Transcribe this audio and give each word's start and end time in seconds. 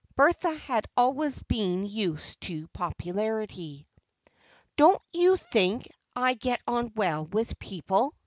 Bertha 0.15 0.55
had 0.55 0.87
always 0.97 1.43
been 1.43 1.85
used 1.85 2.41
to 2.41 2.67
popularity. 2.69 3.85
"Don't 4.75 4.99
you 5.13 5.37
think 5.37 5.89
I 6.15 6.33
get 6.33 6.59
on 6.65 6.91
well 6.95 7.25
with 7.25 7.59
people?" 7.59 8.15